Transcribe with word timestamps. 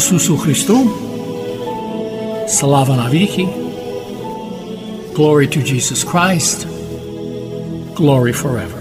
Isusu 0.00 0.34
Christu. 0.38 0.78
Slava. 2.48 2.96
Glory 5.14 5.46
to 5.46 5.62
Jesus 5.62 6.02
Christ. 6.02 6.66
Glory 7.94 8.32
forever. 8.32 8.80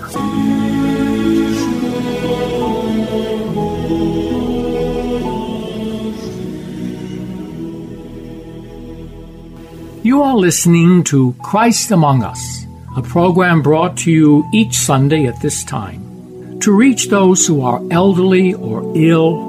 You 10.02 10.24
are 10.24 10.38
listening 10.38 11.04
to 11.12 11.36
Christ 11.44 11.92
Among 11.92 12.24
Us, 12.24 12.66
a 12.96 13.02
program 13.02 13.62
brought 13.62 13.98
to 13.98 14.12
you 14.12 14.50
each 14.54 14.76
Sunday 14.76 15.26
at 15.26 15.42
this 15.42 15.66
time 15.66 16.60
to 16.62 16.72
reach 16.72 17.10
those 17.10 17.46
who 17.46 17.62
are 17.62 17.82
elderly 17.92 18.54
or 18.54 18.94
ill 18.96 19.49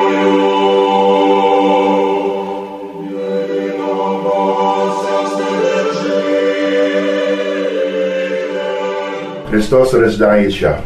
Христос 9.70 9.94
рождається. 9.94 10.82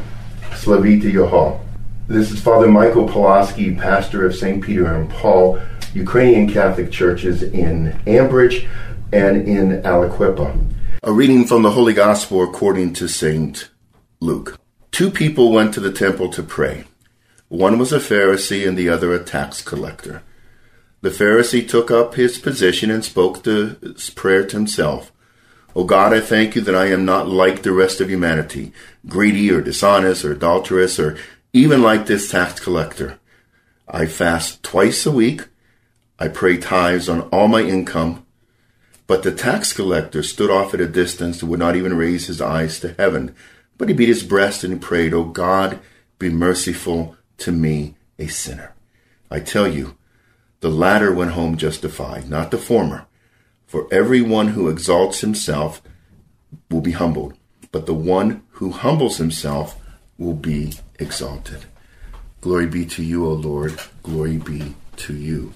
Slavita 0.65 1.09
Його. 1.09 1.61
This 2.09 2.31
is 2.33 2.41
Father 2.41 2.69
Michael 2.69 3.09
Pulaski, 3.13 3.67
pastor 3.87 4.27
of 4.27 4.35
St. 4.35 4.61
Peter 4.67 4.87
and 4.95 5.09
Paul 5.21 5.59
Ukrainian 5.95 6.47
Catholic 6.57 6.91
churches 7.01 7.43
in 7.65 7.75
Ambridge 8.07 8.57
and 9.13 9.35
in 9.57 9.67
Aliquippa. 9.83 10.49
A 11.03 11.13
reading 11.13 11.47
from 11.47 11.63
the 11.63 11.75
Holy 11.79 11.95
Gospel 11.95 12.43
according 12.43 12.93
to 12.99 13.09
St. 13.09 13.71
Luke. 14.21 14.59
Two 14.93 15.11
people 15.11 15.47
went 15.57 15.73
to 15.75 15.81
the 15.81 15.97
temple 16.05 16.29
to 16.37 16.43
pray. 16.43 16.77
One 17.49 17.79
was 17.79 17.93
a 17.93 17.99
Pharisee 18.11 18.69
and 18.69 18.77
the 18.77 18.89
other 18.95 19.11
a 19.15 19.25
tax 19.37 19.63
collector. 19.63 20.23
The 21.01 21.11
Pharisee 21.21 21.67
took 21.67 21.91
up 21.91 22.15
his 22.15 22.39
position 22.39 22.91
and 22.91 23.03
spoke 23.05 23.37
this 23.43 24.11
prayer 24.11 24.45
to 24.49 24.57
himself. 24.57 25.11
O 25.76 25.84
God, 25.84 26.14
I 26.14 26.22
thank 26.22 26.56
you 26.56 26.62
that 26.62 26.76
I 26.76 26.86
am 26.86 27.04
not 27.04 27.28
like 27.28 27.62
the 27.62 27.74
rest 27.74 28.00
of 28.00 28.10
humanity, 28.10 28.72
greedy 29.08 29.52
or 29.52 29.62
dishonest 29.62 30.24
or 30.24 30.32
adulterous 30.32 30.98
or 30.98 31.18
even 31.52 31.82
like 31.82 32.06
this 32.06 32.32
tax 32.32 32.62
collector. 32.62 33.20
I 33.88 34.06
fast 34.06 34.64
twice 34.64 35.06
a 35.06 35.12
week. 35.12 35.48
I 36.18 36.30
pray 36.30 36.58
tithes 36.58 37.10
on 37.10 37.22
all 37.24 37.50
my 37.50 37.62
income. 37.62 38.26
But 39.06 39.24
the 39.24 39.34
tax 39.34 39.74
collector 39.74 40.24
stood 40.24 40.50
off 40.50 40.74
at 40.74 40.80
a 40.80 40.88
distance 40.88 41.42
and 41.42 41.52
would 41.52 41.60
not 41.60 41.76
even 41.76 41.98
raise 41.98 42.28
his 42.28 42.42
eyes 42.42 42.80
to 42.80 42.96
heaven. 42.98 43.36
But 43.78 43.90
he 43.90 43.96
beat 43.96 44.08
his 44.08 44.24
breast 44.24 44.64
and 44.64 44.74
he 44.74 44.80
prayed, 44.80 45.14
O 45.14 45.26
God, 45.26 45.80
be 46.18 46.30
merciful 46.30 47.18
to 47.40 47.52
me, 47.52 47.96
a 48.18 48.28
sinner. 48.28 48.74
I 49.30 49.42
tell 49.42 49.68
you, 49.68 49.98
the 50.62 50.70
latter 50.70 51.14
went 51.14 51.32
home 51.32 51.58
justified, 51.58 52.30
not 52.30 52.50
the 52.50 52.58
former. 52.58 53.08
For 53.76 53.94
everyone 53.94 54.48
who 54.48 54.70
exalts 54.70 55.20
himself 55.20 55.82
will 56.72 56.80
be 56.80 56.94
humbled, 56.94 57.34
but 57.74 57.86
the 57.86 57.94
one 57.94 58.42
who 58.52 58.72
humbles 58.72 59.18
himself 59.18 59.78
will 60.18 60.34
be 60.34 60.76
exalted. 60.98 61.66
Glory 62.40 62.68
be 62.68 62.86
to 62.86 63.04
you, 63.04 63.26
O 63.26 63.34
Lord. 63.34 63.78
Glory 64.02 64.38
be 64.38 64.76
to 64.96 65.14
you. 65.14 65.54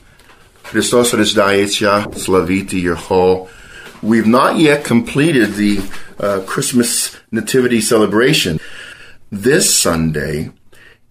Christos 0.63 1.13
Rizdayetia, 1.13 2.08
Slaviti 2.08 2.84
Yerho. 2.84 3.47
We've 4.03 4.28
not 4.28 4.58
yet 4.58 4.84
completed 4.84 5.53
the 5.53 5.79
uh, 6.19 6.41
Christmas 6.46 7.16
Nativity 7.31 7.79
celebration. 7.79 8.59
This 9.31 9.74
Sunday 9.74 10.52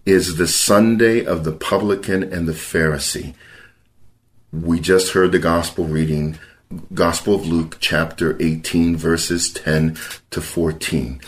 is 0.05 0.37
the 0.37 0.47
Sunday 0.47 1.25
of 1.25 1.43
the 1.43 1.53
publican 1.53 2.21
and 2.21 2.47
the 2.47 2.53
Pharisee. 2.53 3.33
We 4.53 4.79
just 4.79 5.13
heard 5.13 5.31
the 5.31 5.39
gospel 5.39 5.85
reading 5.85 6.37
Gospel 6.93 7.33
of 7.33 7.47
Luke, 7.47 7.77
chapter 7.79 8.39
18, 8.39 8.95
verses 8.95 9.51
10 9.51 9.97
to 10.29 10.39
14. 10.39 11.19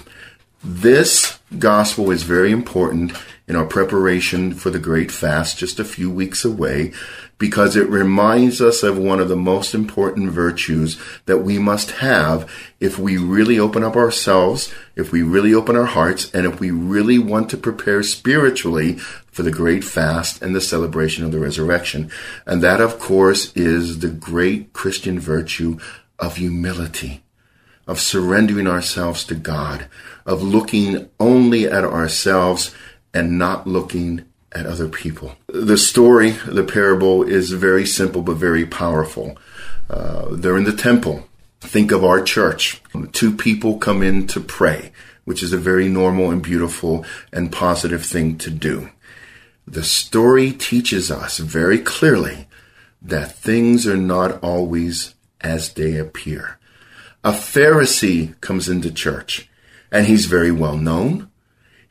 This 0.63 1.39
gospel 1.57 2.11
is 2.11 2.21
very 2.21 2.51
important 2.51 3.13
in 3.47 3.55
our 3.55 3.65
preparation 3.65 4.53
for 4.53 4.69
the 4.69 4.77
great 4.77 5.09
fast, 5.09 5.57
just 5.57 5.79
a 5.79 5.83
few 5.83 6.11
weeks 6.11 6.45
away, 6.45 6.93
because 7.41 7.75
it 7.75 7.89
reminds 7.89 8.61
us 8.61 8.83
of 8.83 8.99
one 8.99 9.19
of 9.19 9.27
the 9.27 9.35
most 9.35 9.73
important 9.73 10.29
virtues 10.29 11.01
that 11.25 11.39
we 11.39 11.57
must 11.57 11.89
have 11.89 12.47
if 12.79 12.99
we 12.99 13.17
really 13.17 13.57
open 13.57 13.83
up 13.83 13.95
ourselves, 13.95 14.71
if 14.95 15.11
we 15.11 15.23
really 15.23 15.51
open 15.51 15.75
our 15.75 15.85
hearts, 15.85 16.29
and 16.35 16.45
if 16.45 16.59
we 16.59 16.69
really 16.69 17.17
want 17.17 17.49
to 17.49 17.57
prepare 17.57 18.03
spiritually 18.03 18.93
for 19.31 19.41
the 19.41 19.49
great 19.49 19.83
fast 19.83 20.39
and 20.43 20.53
the 20.53 20.61
celebration 20.61 21.25
of 21.25 21.31
the 21.31 21.39
resurrection. 21.39 22.11
And 22.45 22.61
that, 22.61 22.79
of 22.79 22.99
course, 22.99 23.51
is 23.55 23.99
the 23.99 24.09
great 24.09 24.71
Christian 24.71 25.19
virtue 25.19 25.79
of 26.19 26.35
humility, 26.35 27.23
of 27.87 27.99
surrendering 27.99 28.67
ourselves 28.67 29.23
to 29.23 29.33
God, 29.33 29.87
of 30.27 30.43
looking 30.43 31.09
only 31.19 31.65
at 31.65 31.83
ourselves 31.83 32.75
and 33.15 33.39
not 33.39 33.65
looking 33.65 34.25
at 34.53 34.65
other 34.65 34.87
people. 34.87 35.35
The 35.47 35.77
story, 35.77 36.31
the 36.45 36.63
parable, 36.63 37.23
is 37.23 37.51
very 37.51 37.85
simple 37.85 38.21
but 38.21 38.35
very 38.35 38.65
powerful. 38.65 39.37
Uh, 39.89 40.27
they're 40.31 40.57
in 40.57 40.65
the 40.65 40.75
temple. 40.75 41.27
Think 41.61 41.91
of 41.91 42.03
our 42.03 42.21
church. 42.21 42.81
Two 43.11 43.35
people 43.35 43.77
come 43.77 44.01
in 44.01 44.27
to 44.27 44.39
pray, 44.39 44.91
which 45.25 45.43
is 45.43 45.53
a 45.53 45.57
very 45.57 45.87
normal 45.87 46.31
and 46.31 46.41
beautiful 46.41 47.05
and 47.31 47.51
positive 47.51 48.05
thing 48.05 48.37
to 48.39 48.49
do. 48.49 48.89
The 49.67 49.83
story 49.83 50.51
teaches 50.51 51.11
us 51.11 51.37
very 51.37 51.77
clearly 51.77 52.47
that 53.01 53.35
things 53.35 53.87
are 53.87 53.97
not 53.97 54.43
always 54.43 55.15
as 55.39 55.73
they 55.73 55.97
appear. 55.97 56.59
A 57.23 57.31
Pharisee 57.31 58.39
comes 58.41 58.67
into 58.67 58.91
church 58.91 59.49
and 59.91 60.07
he's 60.07 60.25
very 60.25 60.51
well 60.51 60.77
known. 60.77 61.30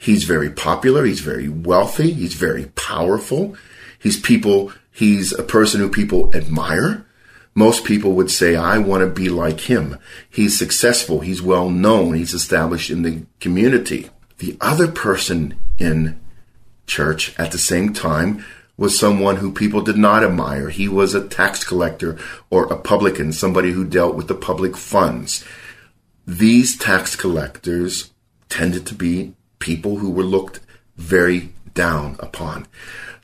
He's 0.01 0.25
very 0.25 0.49
popular. 0.49 1.05
He's 1.05 1.21
very 1.21 1.47
wealthy. 1.47 2.15
He's 2.15 2.33
very 2.33 2.67
powerful. 2.75 3.55
He's 3.99 4.19
people, 4.19 4.73
he's 4.91 5.31
a 5.31 5.43
person 5.43 5.79
who 5.81 5.91
people 5.91 6.35
admire. 6.35 7.05
Most 7.55 7.85
people 7.85 8.13
would 8.13 8.31
say, 8.31 8.57
I 8.57 8.79
want 8.79 9.03
to 9.03 9.11
be 9.11 9.29
like 9.29 9.61
him. 9.61 9.99
He's 10.31 10.59
successful. 10.59 11.21
He's 11.21 11.43
well 11.43 11.69
known. 11.69 12.15
He's 12.15 12.33
established 12.33 12.89
in 12.89 13.03
the 13.03 13.27
community. 13.41 14.09
The 14.39 14.57
other 14.59 14.89
person 14.89 15.59
in 15.79 16.19
church 16.87 17.39
at 17.39 17.53
the 17.53 17.59
same 17.59 17.93
time 17.93 18.43
was 18.79 18.99
someone 18.99 19.37
who 19.37 19.53
people 19.53 19.83
did 19.83 19.99
not 19.99 20.25
admire. 20.25 20.71
He 20.71 20.89
was 20.89 21.13
a 21.13 21.29
tax 21.29 21.63
collector 21.63 22.19
or 22.49 22.65
a 22.65 22.79
publican, 22.79 23.35
somebody 23.35 23.73
who 23.73 23.85
dealt 23.85 24.17
with 24.17 24.29
the 24.29 24.35
public 24.35 24.79
funds. 24.79 25.45
These 26.27 26.79
tax 26.79 27.17
collectors 27.17 28.13
tended 28.49 28.87
to 28.87 28.95
be 28.95 29.35
people 29.61 29.97
who 29.99 30.11
were 30.11 30.25
looked 30.25 30.61
very 30.97 31.51
down 31.75 32.17
upon. 32.19 32.67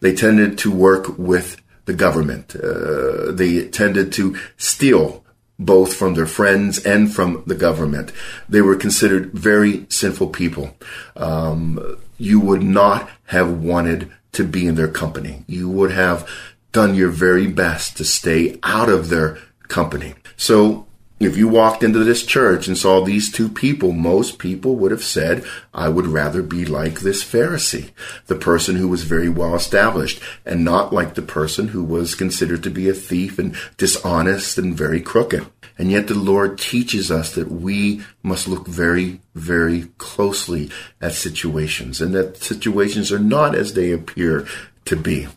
They 0.01 0.15
tended 0.15 0.57
to 0.59 0.71
work 0.71 1.19
with 1.19 1.61
the 1.87 1.95
government. 1.95 2.55
Uh, 2.55 3.33
they 3.33 3.69
tended 3.69 4.13
to 4.13 4.37
steal 4.57 5.25
both 5.59 5.95
from 5.95 6.15
their 6.15 6.27
friends 6.27 6.79
and 6.85 7.13
from 7.13 7.43
the 7.47 7.55
government. 7.55 8.13
They 8.49 8.61
were 8.61 8.77
considered 8.77 9.33
very 9.33 9.87
sinful 9.89 10.29
people. 10.29 10.77
Um, 11.17 11.99
you 12.19 12.41
would 12.41 12.63
not 12.63 13.11
have 13.27 13.51
wanted 13.51 14.13
to 14.33 14.45
be 14.45 14.67
in 14.67 14.75
their 14.75 14.89
company. 14.89 15.45
You 15.47 15.69
would 15.69 15.93
have 15.93 16.29
done 16.73 16.95
your 16.95 17.09
very 17.09 17.47
best 17.47 17.97
to 17.97 18.05
stay 18.05 18.59
out 18.63 18.91
of 18.91 19.09
their 19.09 19.39
company. 19.69 20.15
So 20.37 20.87
if 21.19 21.37
you 21.37 21.49
walked 21.49 21.83
into 21.83 22.05
this 22.05 22.25
church 22.25 22.69
and 22.69 22.77
saw 22.77 23.03
these 23.03 23.33
two 23.33 23.49
people, 23.49 23.93
most 23.93 24.39
people 24.39 24.77
would 24.77 24.91
have 24.91 25.05
said, 25.05 25.45
I 25.73 25.89
would 25.89 26.07
rather 26.07 26.43
be 26.43 26.67
like 26.67 27.01
this 27.01 27.25
Pharisee, 27.25 27.91
the 28.27 28.35
person 28.35 28.77
who 28.77 28.89
was 28.89 29.05
very 29.05 29.31
well 29.31 29.55
established, 29.55 30.21
and 30.45 30.63
not 30.63 30.93
like 30.93 31.15
the 31.15 31.23
person 31.23 31.69
who 31.69 31.83
was 31.83 32.15
considered 32.15 32.63
to 32.65 32.71
be 32.71 32.91
a 32.91 32.95
thief 32.95 33.39
and 33.39 33.57
dishonest 33.79 34.59
and 34.59 34.77
very 34.77 35.01
crooked. 35.01 35.47
And 35.79 35.91
yet 35.91 36.07
the 36.07 36.15
Lord 36.15 36.59
teaches 36.59 37.11
us 37.11 37.35
that 37.35 37.51
we 37.51 38.03
must 38.23 38.47
look 38.47 38.67
very, 38.67 39.21
very 39.35 39.89
closely 39.97 40.71
at 41.01 41.13
situations 41.13 42.01
and 42.01 42.15
that 42.15 42.43
situations 42.43 43.11
are 43.11 43.19
not 43.19 43.55
as 43.55 43.73
they 43.73 43.91
appear 43.91 44.47
to 44.85 44.97
be. 44.97 45.29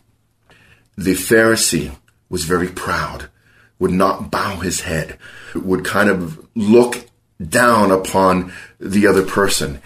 The 0.96 1.14
Pharisee 1.14 1.96
was 2.28 2.44
very 2.44 2.68
proud 2.68 3.30
would 3.80 3.90
not 3.90 4.30
bow 4.30 4.60
his 4.60 4.82
head, 4.82 5.18
would 5.56 5.84
kind 5.84 6.08
of 6.08 6.46
look 6.54 7.06
down 7.44 7.90
upon 7.90 8.52
the 8.78 9.06
other 9.06 9.24
person 9.24 9.80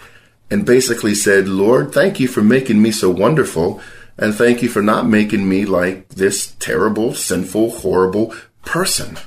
and 0.51 0.65
basically 0.65 1.15
said, 1.15 1.47
Lord, 1.47 1.91
thank 1.91 2.19
you 2.19 2.27
for 2.27 2.43
making 2.43 2.81
me 2.81 2.91
so 2.91 3.09
wonderful. 3.09 3.81
And 4.17 4.33
thank 4.33 4.61
you 4.61 4.69
for 4.69 4.81
not 4.81 5.07
making 5.07 5.49
me 5.49 5.65
like 5.65 6.09
this 6.09 6.53
terrible, 6.59 7.15
sinful, 7.15 7.71
horrible 7.71 8.35
person. 8.63 9.17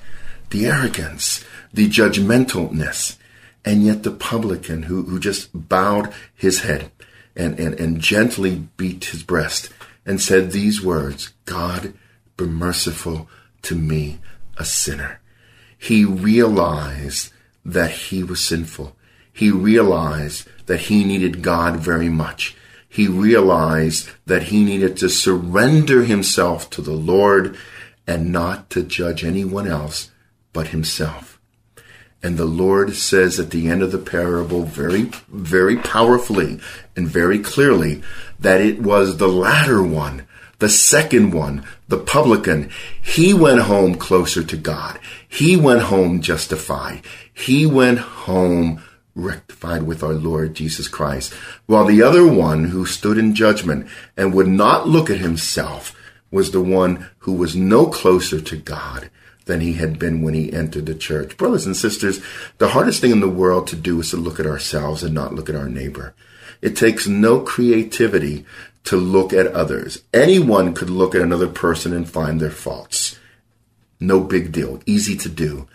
The 0.50 0.66
arrogance, 0.66 1.44
the 1.72 1.88
judgmentalness, 1.88 3.16
and 3.64 3.84
yet 3.84 4.02
the 4.02 4.10
publican 4.10 4.84
who, 4.84 5.02
who 5.02 5.18
just 5.18 5.50
bowed 5.52 6.12
his 6.34 6.60
head 6.60 6.90
and, 7.36 7.58
and, 7.58 7.78
and 7.78 8.00
gently 8.00 8.68
beat 8.76 9.06
his 9.06 9.22
breast 9.22 9.70
and 10.06 10.20
said 10.20 10.52
these 10.52 10.82
words, 10.82 11.34
God, 11.44 11.92
be 12.36 12.46
merciful 12.46 13.28
to 13.62 13.74
me, 13.74 14.18
a 14.58 14.64
sinner. 14.64 15.20
He 15.78 16.04
realized 16.04 17.32
that 17.64 17.90
he 17.90 18.22
was 18.22 18.42
sinful. 18.42 18.96
He 19.32 19.50
realized 19.50 20.48
that 20.66 20.80
he 20.80 21.04
needed 21.04 21.42
God 21.42 21.76
very 21.76 22.08
much. 22.08 22.56
He 22.88 23.06
realized 23.06 24.08
that 24.26 24.44
he 24.44 24.64
needed 24.64 24.96
to 24.98 25.08
surrender 25.08 26.04
himself 26.04 26.70
to 26.70 26.82
the 26.82 26.92
Lord 26.92 27.56
and 28.06 28.32
not 28.32 28.70
to 28.70 28.82
judge 28.82 29.24
anyone 29.24 29.68
else 29.68 30.10
but 30.52 30.68
himself. 30.68 31.38
And 32.22 32.36
the 32.36 32.46
Lord 32.46 32.94
says 32.94 33.38
at 33.38 33.50
the 33.50 33.68
end 33.68 33.82
of 33.82 33.92
the 33.92 33.98
parable 33.98 34.64
very, 34.64 35.10
very 35.28 35.76
powerfully 35.76 36.58
and 36.96 37.06
very 37.06 37.38
clearly 37.38 38.02
that 38.40 38.60
it 38.60 38.80
was 38.80 39.18
the 39.18 39.28
latter 39.28 39.82
one 39.82 40.26
the 40.58 40.68
second 40.68 41.32
one, 41.32 41.64
the 41.86 41.98
publican, 41.98 42.70
he 43.00 43.32
went 43.32 43.60
home 43.60 43.94
closer 43.94 44.42
to 44.42 44.56
God. 44.56 44.98
He 45.28 45.56
went 45.56 45.82
home 45.82 46.20
justified. 46.20 47.02
He 47.32 47.64
went 47.64 47.98
home 47.98 48.82
rectified 49.14 49.82
with 49.82 50.02
our 50.02 50.14
Lord 50.14 50.54
Jesus 50.54 50.88
Christ. 50.88 51.32
While 51.66 51.86
the 51.86 52.02
other 52.02 52.26
one 52.26 52.66
who 52.66 52.86
stood 52.86 53.18
in 53.18 53.34
judgment 53.34 53.88
and 54.16 54.34
would 54.34 54.48
not 54.48 54.88
look 54.88 55.10
at 55.10 55.18
himself 55.18 55.94
was 56.30 56.50
the 56.50 56.60
one 56.60 57.08
who 57.18 57.32
was 57.32 57.56
no 57.56 57.86
closer 57.86 58.40
to 58.40 58.56
God 58.56 59.10
than 59.46 59.60
he 59.60 59.74
had 59.74 59.98
been 59.98 60.22
when 60.22 60.34
he 60.34 60.52
entered 60.52 60.86
the 60.86 60.94
church. 60.94 61.36
Brothers 61.36 61.66
and 61.66 61.76
sisters, 61.76 62.20
the 62.58 62.68
hardest 62.68 63.00
thing 63.00 63.10
in 63.10 63.20
the 63.20 63.28
world 63.28 63.66
to 63.68 63.76
do 63.76 63.98
is 64.00 64.10
to 64.10 64.16
look 64.16 64.38
at 64.38 64.46
ourselves 64.46 65.02
and 65.02 65.14
not 65.14 65.34
look 65.34 65.48
at 65.48 65.56
our 65.56 65.68
neighbor. 65.68 66.14
It 66.60 66.76
takes 66.76 67.06
no 67.06 67.40
creativity 67.40 68.44
to 68.84 68.96
look 68.96 69.32
at 69.32 69.46
others. 69.48 70.02
Anyone 70.14 70.74
could 70.74 70.90
look 70.90 71.14
at 71.14 71.22
another 71.22 71.48
person 71.48 71.92
and 71.92 72.08
find 72.08 72.40
their 72.40 72.50
faults. 72.50 73.18
No 74.00 74.20
big 74.20 74.52
deal. 74.52 74.80
Easy 74.86 75.16
to 75.16 75.28
do. 75.28 75.68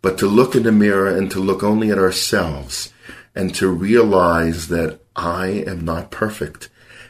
But 0.00 0.18
to 0.18 0.26
look 0.26 0.54
in 0.54 0.62
the 0.62 0.72
mirror 0.72 1.08
and 1.08 1.30
to 1.30 1.40
look 1.40 1.62
only 1.62 1.90
at 1.90 1.98
ourselves 1.98 2.92
and 3.34 3.54
to 3.56 3.68
realize 3.68 4.68
that 4.68 5.00
I 5.16 5.46
am 5.66 5.84
not 5.84 6.10
perfect 6.10 6.68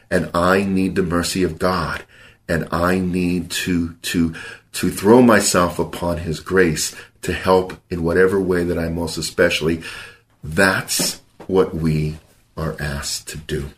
and 0.09 0.29
I 0.33 0.63
need 0.63 0.95
the 0.95 1.03
mercy 1.03 1.43
of 1.43 1.59
God 1.59 2.05
and 2.47 2.67
I 2.71 2.99
need 2.99 3.51
to, 3.51 3.93
to, 3.93 4.35
to 4.73 4.89
throw 4.89 5.21
myself 5.21 5.79
upon 5.79 6.19
His 6.19 6.39
grace 6.39 6.95
to 7.23 7.33
help 7.33 7.73
in 7.89 8.03
whatever 8.03 8.39
way 8.39 8.63
that 8.63 8.77
I 8.77 8.89
most 8.89 9.17
especially. 9.17 9.81
That's 10.43 11.21
what 11.47 11.73
we 11.73 12.17
are 12.55 12.75
asked 12.79 13.27
to 13.29 13.37
do. 13.37 13.71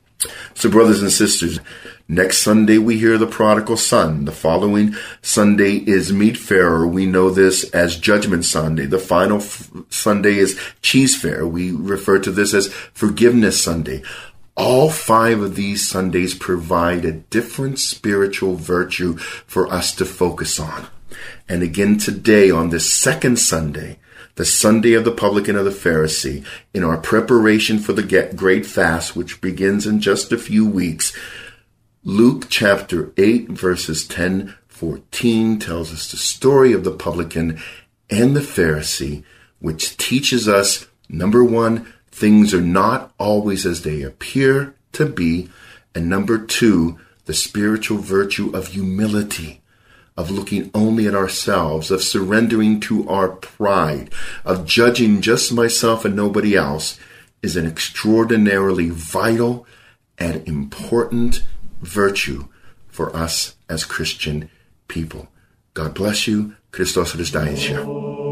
So, 0.55 0.69
brothers 0.69 1.01
and 1.01 1.11
sisters, 1.11 1.59
next 2.07 2.39
Sunday 2.39 2.79
we 2.79 2.97
hear 2.97 3.17
the 3.19 3.27
prodigal 3.27 3.77
son. 3.77 4.25
The 4.25 4.31
following 4.31 4.95
Sunday 5.21 5.77
is 5.77 6.11
Meat 6.11 6.37
Fair. 6.37 6.87
We 6.87 7.05
know 7.05 7.29
this 7.29 7.69
as 7.71 7.99
Judgment 7.99 8.43
Sunday. 8.43 8.87
The 8.87 8.97
final 8.97 9.37
f- 9.37 9.69
Sunday 9.89 10.37
is 10.37 10.59
Cheese 10.81 11.19
Fair. 11.19 11.45
We 11.45 11.71
refer 11.71 12.17
to 12.19 12.31
this 12.31 12.55
as 12.55 12.73
Forgiveness 12.73 13.61
Sunday. 13.61 14.01
All 14.55 14.89
five 14.89 15.39
of 15.39 15.55
these 15.55 15.87
Sundays 15.87 16.33
provide 16.33 17.05
a 17.05 17.11
different 17.11 17.77
spiritual 17.77 18.55
virtue 18.55 19.17
for 19.17 19.71
us 19.71 19.93
to 19.95 20.05
focus 20.05 20.59
on. 20.59 20.87
And 21.47 21.61
again 21.61 21.99
today 21.99 22.49
on 22.49 22.69
this 22.69 22.91
second 22.91 23.37
Sunday, 23.37 23.99
the 24.37 24.45
Sunday 24.45 24.93
of 24.93 25.03
the 25.03 25.11
publican 25.11 25.55
of 25.55 25.65
the 25.65 25.71
Pharisee, 25.71 26.45
in 26.73 26.83
our 26.83 26.97
preparation 26.97 27.79
for 27.79 27.91
the 27.91 28.31
great 28.35 28.65
fast, 28.65 29.15
which 29.15 29.41
begins 29.41 29.85
in 29.85 29.99
just 29.99 30.31
a 30.31 30.37
few 30.37 30.67
weeks, 30.67 31.11
Luke 32.03 32.45
chapter 32.49 33.11
8, 33.17 33.49
verses 33.49 34.07
10 34.07 34.55
14 34.69 35.57
tells 35.57 35.91
us 35.91 36.11
the 36.11 36.17
story 36.17 36.71
of 36.71 36.83
the 36.83 36.91
publican 36.91 37.59
and 38.11 38.35
the 38.35 38.41
Pharisee, 38.41 39.23
which 39.59 39.97
teaches 39.97 40.47
us 40.47 40.85
number 41.09 41.43
one, 41.43 41.91
things 42.11 42.53
are 42.53 42.61
not 42.61 43.11
always 43.17 43.65
as 43.65 43.81
they 43.81 44.03
appear 44.03 44.75
to 44.91 45.07
be, 45.07 45.49
and 45.95 46.07
number 46.07 46.37
two, 46.37 46.99
the 47.25 47.33
spiritual 47.33 47.97
virtue 47.97 48.55
of 48.55 48.67
humility 48.67 49.61
of 50.17 50.31
looking 50.31 50.71
only 50.73 51.07
at 51.07 51.13
ourselves, 51.13 51.91
of 51.91 52.01
surrendering 52.01 52.79
to 52.81 53.07
our 53.07 53.29
pride, 53.29 54.09
of 54.43 54.65
judging 54.65 55.21
just 55.21 55.53
myself 55.53 56.03
and 56.03 56.15
nobody 56.15 56.55
else, 56.55 56.99
is 57.41 57.55
an 57.55 57.67
extraordinarily 57.67 58.89
vital 58.89 59.65
and 60.17 60.45
important 60.47 61.43
virtue 61.81 62.47
for 62.87 63.15
us 63.15 63.55
as 63.69 63.85
Christian 63.85 64.49
people. 64.87 65.27
God 65.75 65.93
bless 65.93 66.27
you. 66.27 66.55
Christos 66.71 67.13
Rızdayinsha. 67.15 68.26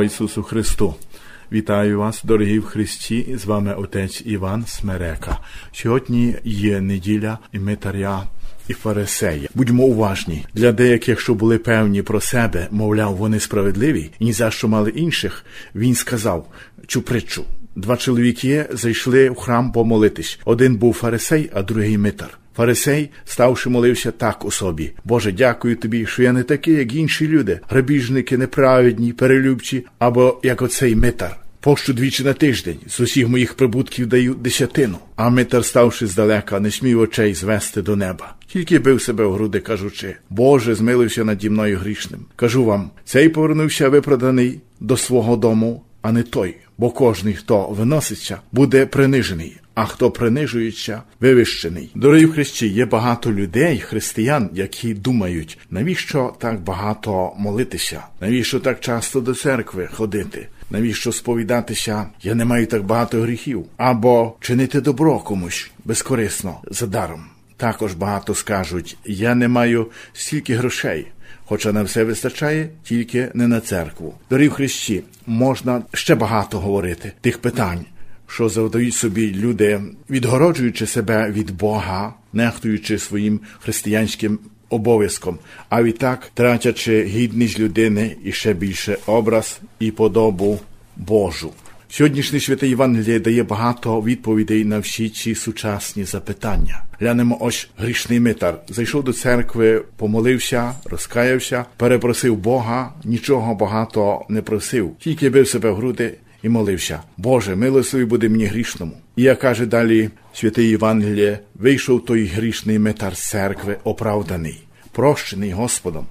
Слава 0.00 0.12
Ісусу 0.12 0.42
Христу! 0.42 0.94
Вітаю 1.52 1.98
вас, 1.98 2.22
дорогі 2.24 2.58
в 2.58 2.64
Христі! 2.64 3.36
З 3.38 3.44
вами 3.44 3.74
отець 3.74 4.22
Іван 4.26 4.66
Смерека. 4.66 5.38
Сьогодні 5.72 6.34
є 6.44 6.80
неділя 6.80 7.38
Митаря 7.52 8.26
і 8.68 8.72
Фарисея. 8.72 9.48
Будьмо 9.54 9.84
уважні 9.84 10.44
для 10.54 10.72
деяких, 10.72 11.20
що 11.20 11.34
були 11.34 11.58
певні 11.58 12.02
про 12.02 12.20
себе, 12.20 12.68
мовляв, 12.70 13.16
вони 13.16 13.40
справедливі, 13.40 14.10
і 14.18 14.24
ні 14.24 14.32
за 14.32 14.50
що 14.50 14.68
мали 14.68 14.90
інших. 14.90 15.44
Він 15.74 15.94
сказав 15.94 16.46
цю 16.86 17.02
притчу. 17.02 17.44
Два 17.76 17.96
чоловіки 17.96 18.66
зайшли 18.72 19.30
в 19.30 19.34
храм 19.34 19.72
помолитись. 19.72 20.38
Один 20.44 20.76
був 20.76 20.94
фарисей, 20.94 21.50
а 21.54 21.62
другий 21.62 21.98
митар. 21.98 22.38
Фарисей, 22.60 23.10
ставши, 23.24 23.70
молився 23.70 24.10
так 24.10 24.44
у 24.44 24.50
собі. 24.50 24.92
Боже, 25.04 25.32
дякую 25.32 25.76
тобі, 25.76 26.06
що 26.06 26.22
я 26.22 26.32
не 26.32 26.42
такий, 26.42 26.74
як 26.74 26.94
інші 26.94 27.28
люди, 27.28 27.60
грабіжники, 27.68 28.38
неправедні, 28.38 29.12
перелюбчі, 29.12 29.86
або 29.98 30.40
як 30.42 30.62
оцей 30.62 30.96
митар. 30.96 31.36
Пощу 31.60 31.92
двічі 31.92 32.24
на 32.24 32.32
тиждень, 32.32 32.76
з 32.86 33.00
усіх 33.00 33.28
моїх 33.28 33.54
прибутків 33.54 34.06
даю 34.06 34.34
десятину. 34.34 34.98
А 35.16 35.30
митар, 35.30 35.64
ставши 35.64 36.06
здалека, 36.06 36.60
не 36.60 36.70
смів 36.70 37.00
очей 37.00 37.34
звести 37.34 37.82
до 37.82 37.96
неба. 37.96 38.34
Тільки 38.46 38.78
бив 38.78 39.02
себе 39.02 39.24
в 39.24 39.32
груди, 39.32 39.60
кажучи, 39.60 40.16
Боже, 40.30 40.74
змилився 40.74 41.24
наді 41.24 41.50
мною 41.50 41.78
грішним. 41.78 42.20
Кажу 42.36 42.64
вам, 42.64 42.90
цей 43.04 43.28
повернувся 43.28 43.88
виправданий 43.88 44.60
до 44.80 44.96
свого 44.96 45.36
дому, 45.36 45.82
а 46.02 46.12
не 46.12 46.22
той, 46.22 46.56
бо 46.78 46.90
кожний, 46.90 47.34
хто 47.34 47.66
виноситься, 47.66 48.40
буде 48.52 48.86
принижений 48.86 49.56
а 49.80 49.84
хто 49.86 50.10
принижується, 50.10 51.02
вивищений. 51.20 51.90
Дорогі 51.94 52.26
Христі, 52.26 52.68
є 52.68 52.86
багато 52.86 53.32
людей, 53.32 53.78
християн, 53.78 54.50
які 54.52 54.94
думають, 54.94 55.58
навіщо 55.70 56.34
так 56.38 56.60
багато 56.60 57.32
молитися, 57.38 58.02
навіщо 58.20 58.60
так 58.60 58.80
часто 58.80 59.20
до 59.20 59.34
церкви 59.34 59.88
ходити. 59.92 60.48
Навіщо 60.70 61.12
сповідатися? 61.12 62.06
Я 62.22 62.34
не 62.34 62.44
маю 62.44 62.66
так 62.66 62.84
багато 62.84 63.20
гріхів, 63.20 63.64
або 63.76 64.36
чинити 64.40 64.80
добро 64.80 65.18
комусь 65.18 65.70
безкорисно 65.84 66.60
за 66.70 66.86
даром. 66.86 67.24
Також 67.56 67.94
багато 67.94 68.34
скажуть: 68.34 68.96
я 69.04 69.34
не 69.34 69.48
маю 69.48 69.86
стільки 70.12 70.54
грошей, 70.54 71.06
хоча 71.44 71.72
на 71.72 71.82
все 71.82 72.04
вистачає, 72.04 72.68
тільки 72.84 73.28
не 73.34 73.48
на 73.48 73.60
церкву. 73.60 74.14
Дорогі 74.30 74.48
Христі, 74.48 75.02
можна 75.26 75.82
ще 75.92 76.14
багато 76.14 76.58
говорити 76.58 77.12
тих 77.20 77.38
питань, 77.38 77.84
що 78.30 78.48
завдають 78.48 78.94
собі 78.94 79.34
люди, 79.34 79.80
відгороджуючи 80.10 80.86
себе 80.86 81.30
від 81.30 81.50
Бога, 81.50 82.14
нехтуючи 82.32 82.98
своїм 82.98 83.40
християнським 83.60 84.38
обов'язком, 84.68 85.38
а 85.68 85.82
відтак 85.82 86.30
тратячи 86.34 87.04
гідність 87.04 87.58
людини 87.58 88.16
і 88.24 88.32
ще 88.32 88.52
більше 88.52 88.98
образ 89.06 89.60
і 89.78 89.90
подобу 89.90 90.60
Божу. 90.96 91.52
Сьогоднішній 91.88 92.40
святий 92.40 92.70
Євангеліє 92.70 93.20
дає 93.20 93.42
багато 93.42 94.00
відповідей 94.00 94.64
на 94.64 94.78
всі 94.78 95.08
ці 95.08 95.34
сучасні 95.34 96.04
запитання. 96.04 96.82
Глянемо 97.00 97.38
ось 97.40 97.68
грішний 97.78 98.20
митар. 98.20 98.58
Зайшов 98.68 99.04
до 99.04 99.12
церкви, 99.12 99.82
помолився, 99.96 100.74
розкаявся, 100.84 101.64
перепросив 101.76 102.36
Бога, 102.36 102.92
нічого 103.04 103.54
багато 103.54 104.24
не 104.28 104.42
просив, 104.42 104.96
тільки 105.00 105.30
бив 105.30 105.48
себе 105.48 105.70
в 105.70 105.76
груди 105.76 106.14
і 106.42 106.48
молився. 106.48 107.02
Боже, 107.16 107.56
милостивий 107.56 108.06
буде 108.06 108.28
мені 108.28 108.44
грішному. 108.44 108.92
І 109.16 109.22
як 109.22 109.38
каже 109.38 109.66
далі 109.66 110.10
святий 110.32 110.68
Євангеліє, 110.68 111.38
вийшов 111.54 112.04
той 112.04 112.26
грішний 112.26 112.78
метар 112.78 113.16
церкви, 113.16 113.76
оправданий, 113.84 114.62
прощений 114.92 115.52
Господом. 115.52 116.06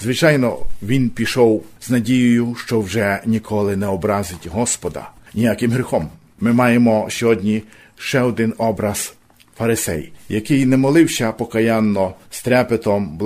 Звичайно, 0.00 0.58
він 0.82 1.10
пішов 1.10 1.64
з 1.80 1.90
надією, 1.90 2.56
що 2.64 2.80
вже 2.80 3.20
ніколи 3.26 3.76
не 3.76 3.86
образить 3.86 4.46
Господа 4.46 5.10
ніяким 5.34 5.70
гріхом. 5.70 6.08
Ми 6.40 6.52
маємо 6.52 7.06
сьогодні 7.10 7.62
ще 7.98 8.20
один 8.20 8.54
образ 8.58 9.14
фарисей, 9.58 10.12
який 10.28 10.66
не 10.66 10.76
молився 10.76 11.32
покаянно 11.32 12.14
з 12.30 12.42
трепетом, 12.42 13.18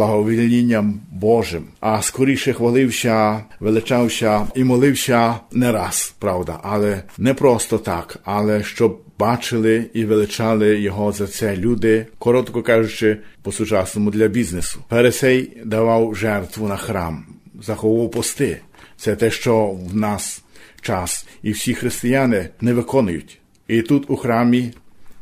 Божим, 1.12 1.64
а 1.80 2.02
скоріше 2.02 2.52
хвалився, 2.52 3.44
величався 3.60 4.46
і 4.54 4.64
молився 4.64 5.34
не 5.52 5.72
раз, 5.72 6.14
правда, 6.18 6.58
але 6.62 7.02
не 7.18 7.34
просто 7.34 7.78
так, 7.78 8.18
але 8.24 8.64
щоб 8.64 9.00
бачили 9.18 9.84
і 9.94 10.04
величали 10.04 10.80
його 10.80 11.12
за 11.12 11.26
це 11.26 11.56
люди, 11.56 12.06
коротко 12.18 12.62
кажучи, 12.62 13.16
по 13.42 13.52
сучасному 13.52 14.10
для 14.10 14.28
бізнесу. 14.28 14.80
Фарисей 14.90 15.52
давав 15.64 16.16
жертву 16.16 16.68
на 16.68 16.76
храм, 16.76 17.24
заховував 17.60 18.10
пости. 18.10 18.60
Це 18.96 19.16
те, 19.16 19.30
що 19.30 19.66
в 19.66 19.96
нас 19.96 20.42
час, 20.80 21.26
і 21.42 21.50
всі 21.50 21.74
християни 21.74 22.48
не 22.60 22.72
виконують. 22.72 23.38
І 23.68 23.82
тут 23.82 24.10
у 24.10 24.16
храмі 24.16 24.72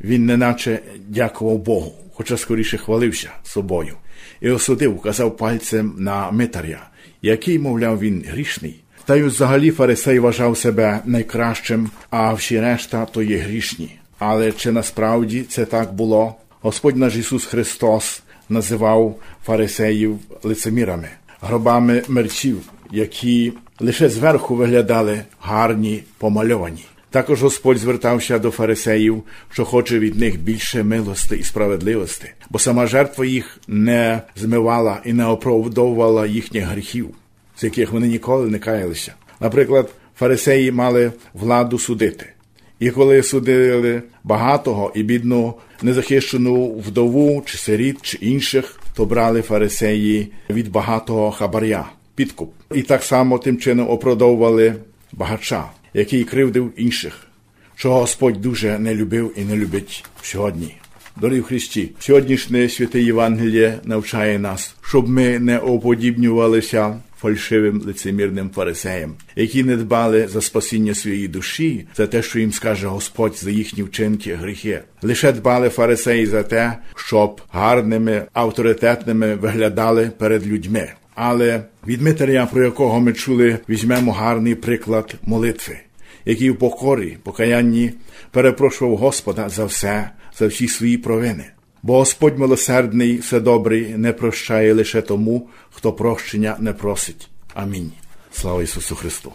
він 0.00 0.26
неначе 0.26 0.78
дякував 1.08 1.58
Богу, 1.58 1.92
хоча 2.14 2.36
скоріше 2.36 2.78
хвалився 2.78 3.30
собою, 3.44 3.94
і 4.40 4.50
осудив, 4.50 5.00
казав 5.00 5.36
пальцем 5.36 5.94
на 5.98 6.30
митаря, 6.30 6.88
який, 7.22 7.58
мовляв, 7.58 8.00
він 8.00 8.24
грішний. 8.28 8.80
Та 9.04 9.16
й 9.16 9.22
взагалі 9.22 9.70
фарисей 9.70 10.18
вважав 10.18 10.58
себе 10.58 11.00
найкращим, 11.04 11.90
а 12.10 12.32
всі 12.32 12.60
решта 12.60 13.04
то 13.06 13.22
є 13.22 13.36
грішні. 13.36 13.98
Але 14.18 14.52
чи 14.52 14.72
насправді 14.72 15.42
це 15.42 15.64
так 15.64 15.94
було? 15.94 16.34
Господь 16.60 16.96
наш 16.96 17.16
Ісус 17.16 17.44
Христос 17.44 18.22
називав 18.48 19.18
фарисеїв 19.44 20.18
лицемірами, 20.42 21.08
гробами 21.40 22.02
мерчів, 22.08 22.58
які 22.90 23.52
лише 23.80 24.08
зверху 24.08 24.56
виглядали 24.56 25.22
гарні, 25.40 26.02
помальовані. 26.18 26.84
Також 27.16 27.42
Господь 27.42 27.78
звертався 27.78 28.38
до 28.38 28.50
фарисеїв, 28.50 29.22
що 29.52 29.64
хоче 29.64 29.98
від 29.98 30.18
них 30.18 30.40
більше 30.40 30.82
милости 30.82 31.36
і 31.36 31.42
справедливості, 31.42 32.28
бо 32.50 32.58
сама 32.58 32.86
жертва 32.86 33.26
їх 33.26 33.58
не 33.68 34.22
змивала 34.36 35.00
і 35.04 35.12
не 35.12 35.26
оправдовувала 35.26 36.26
їхніх 36.26 36.64
гріхів, 36.64 37.08
з 37.56 37.64
яких 37.64 37.92
вони 37.92 38.06
ніколи 38.06 38.50
не 38.50 38.58
каялися. 38.58 39.14
Наприклад, 39.40 39.90
фарисеї 40.18 40.72
мали 40.72 41.12
владу 41.34 41.78
судити, 41.78 42.26
і 42.78 42.90
коли 42.90 43.22
судили 43.22 44.02
багатого 44.24 44.92
і 44.94 45.02
бідну 45.02 45.54
незахищену 45.82 46.74
вдову 46.74 47.42
чи 47.46 47.58
сиріт 47.58 47.98
чи 48.02 48.18
інших, 48.20 48.80
то 48.94 49.04
брали 49.04 49.42
фарисеї 49.42 50.32
від 50.50 50.70
багатого 50.70 51.30
хабаря, 51.30 51.88
підкуп, 52.14 52.52
і 52.74 52.82
так 52.82 53.02
само 53.02 53.38
тим 53.38 53.58
чином 53.58 53.90
оправдовували 53.90 54.74
багача 55.12 55.64
який 55.96 56.24
кривдив 56.24 56.72
інших, 56.76 57.26
що 57.74 57.92
Господь 57.92 58.40
дуже 58.40 58.78
не 58.78 58.94
любив 58.94 59.32
і 59.36 59.40
не 59.40 59.56
любить 59.56 60.04
сьогодні. 60.22 60.74
Дорогі 61.20 61.40
Христі, 61.40 61.90
сьогоднішнє 61.98 62.68
святе 62.68 63.00
Євангеліє 63.00 63.78
навчає 63.84 64.38
нас, 64.38 64.76
щоб 64.82 65.08
ми 65.08 65.38
не 65.38 65.58
уподібнювалися 65.58 67.00
фальшивим 67.20 67.80
лицемірним 67.80 68.50
фарисеям, 68.50 69.14
які 69.36 69.64
не 69.64 69.76
дбали 69.76 70.28
за 70.28 70.40
спасіння 70.40 70.94
своєї 70.94 71.28
душі, 71.28 71.86
за 71.96 72.06
те, 72.06 72.22
що 72.22 72.38
їм 72.38 72.52
скаже 72.52 72.86
Господь 72.86 73.36
за 73.36 73.50
їхні 73.50 73.82
вчинки, 73.82 74.34
гріхи. 74.34 74.80
Лише 75.02 75.32
дбали 75.32 75.68
фарисеї 75.68 76.26
за 76.26 76.42
те, 76.42 76.78
щоб 76.96 77.40
гарними, 77.52 78.22
авторитетними 78.32 79.34
виглядали 79.34 80.10
перед 80.18 80.46
людьми. 80.46 80.88
Але 81.14 81.62
від 81.86 82.02
Митаря, 82.02 82.48
про 82.52 82.64
якого 82.64 83.00
ми 83.00 83.12
чули, 83.12 83.58
візьмемо 83.68 84.12
гарний 84.12 84.54
приклад 84.54 85.14
молитви 85.22 85.76
який 86.26 86.50
в 86.50 86.58
покорі, 86.58 87.18
покаянні 87.22 87.92
перепрошував 88.30 88.96
Господа 88.96 89.48
за 89.48 89.64
все, 89.64 90.10
за 90.38 90.46
всі 90.46 90.68
свої 90.68 90.98
провини. 90.98 91.44
Бо 91.82 91.98
Господь 91.98 92.38
милосердний, 92.38 93.16
все 93.16 93.40
добрий, 93.40 93.88
не 93.96 94.12
прощає 94.12 94.74
лише 94.74 95.02
тому, 95.02 95.48
хто 95.70 95.92
прощення 95.92 96.56
не 96.60 96.72
просить. 96.72 97.28
Амінь. 97.54 97.92
Слава 98.32 98.62
Ісусу 98.62 98.94
Христу! 98.94 99.32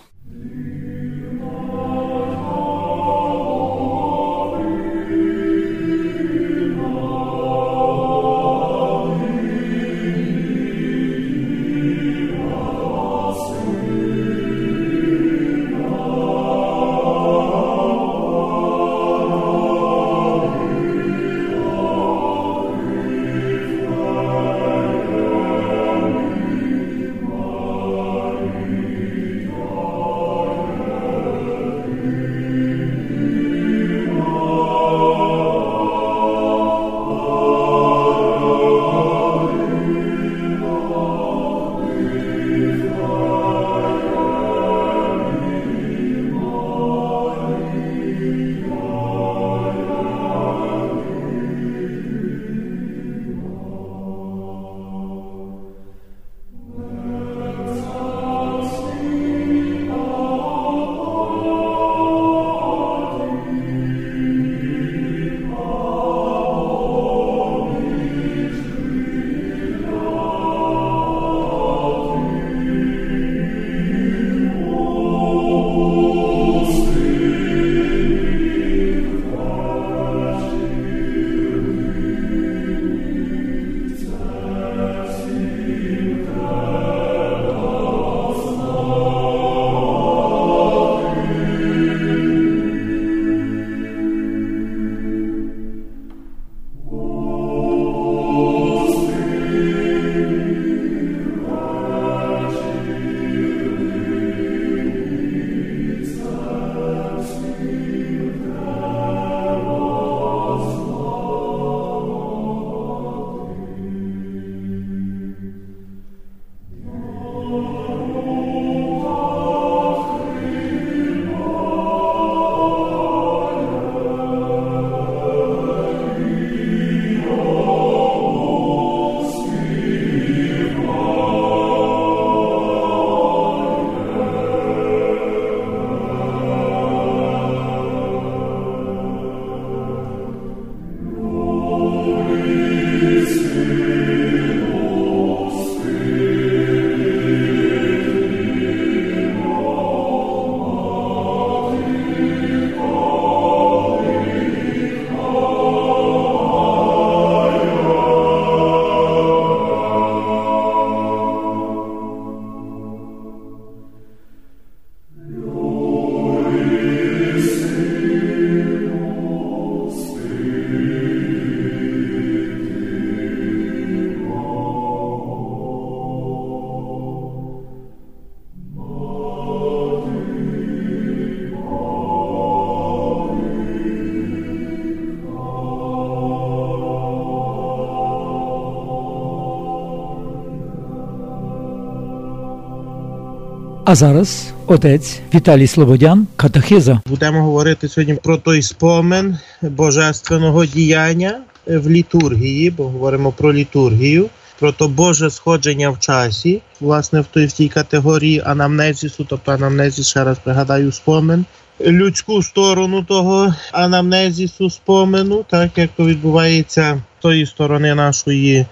А 193.92 193.96
зараз 193.96 194.54
отець 194.68 195.20
Віталій 195.34 195.68
Слободян, 195.68 196.28
катехиза. 196.36 197.02
Будемо 197.06 197.44
говорити 197.44 197.88
сьогодні 197.88 198.14
про 198.14 198.38
той 198.38 198.62
спомин 198.62 199.38
божественного 199.62 200.66
діяння 200.66 201.40
в 201.68 201.90
літургії, 201.90 202.72
бо 202.72 202.84
говоримо 202.84 203.32
про 203.32 203.54
літургію, 203.54 204.30
про 204.60 204.72
то 204.72 204.88
Боже 204.88 205.30
сходження 205.30 205.90
в 205.90 206.00
часі, 206.00 206.62
власне, 206.82 207.22
в 207.22 207.26
той 207.26 207.46
в 207.46 207.52
тій 207.52 207.70
категорії 207.70 208.42
анамнезісу, 208.46 209.26
тобто 209.30 209.52
анамнезіс, 209.52 210.08
ще 210.08 210.24
раз 210.24 210.38
пригадаю, 210.44 210.92
спомин. 210.92 211.46
Людську 211.82 212.44
сторону 212.44 213.04
того 213.04 213.54
анамнезісу 213.72 214.70
спомену, 214.70 215.46
так 215.50 215.78
як 215.78 215.90
то 215.98 216.06
відбувається 216.06 217.02
з 217.20 217.22
тої 217.22 217.46
сторони 217.46 217.96
нашої 217.96 218.66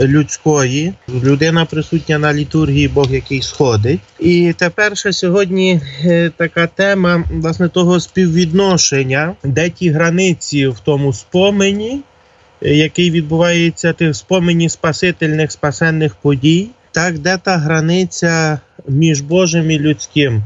людської. 0.00 0.94
Людина 1.24 1.64
присутня 1.64 2.18
на 2.18 2.34
літургії, 2.34 2.88
Бог 2.88 3.12
який 3.12 3.42
сходить. 3.42 4.00
І 4.20 4.54
тепер 4.58 4.96
ще 4.96 5.12
сьогодні 5.12 5.80
е, 6.04 6.30
така 6.36 6.66
тема 6.66 7.24
власне 7.30 7.68
того 7.68 8.00
співвідношення, 8.00 9.34
де 9.44 9.70
ті 9.70 9.90
границі 9.90 10.66
в 10.66 10.80
тому 10.80 11.12
спомені, 11.12 12.00
е, 12.62 12.74
який 12.74 13.10
відбувається 13.10 13.92
тих 13.92 14.16
спомені 14.16 14.68
спасительних 14.68 15.52
спасенних 15.52 16.14
подій, 16.14 16.68
так 16.92 17.18
де 17.18 17.38
та 17.38 17.56
границя 17.56 18.60
між 18.88 19.20
Божим 19.20 19.70
і 19.70 19.78
людським 19.78 20.42